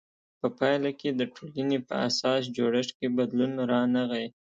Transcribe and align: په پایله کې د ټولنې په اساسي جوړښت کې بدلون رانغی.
په 0.39 0.47
پایله 0.57 0.91
کې 0.99 1.09
د 1.13 1.21
ټولنې 1.35 1.77
په 1.87 1.93
اساسي 2.07 2.49
جوړښت 2.57 2.91
کې 2.99 3.07
بدلون 3.17 3.51
رانغی. 3.71 4.25